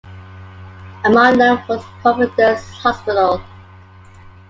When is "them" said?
1.37-1.61